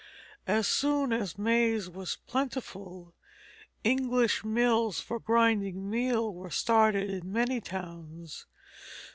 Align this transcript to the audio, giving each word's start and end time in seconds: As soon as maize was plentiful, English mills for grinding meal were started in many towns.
As 0.47 0.67
soon 0.67 1.13
as 1.13 1.37
maize 1.37 1.87
was 1.87 2.17
plentiful, 2.25 3.13
English 3.83 4.43
mills 4.43 4.99
for 4.99 5.19
grinding 5.19 5.91
meal 5.91 6.33
were 6.33 6.49
started 6.49 7.07
in 7.07 7.31
many 7.31 7.61
towns. 7.61 8.47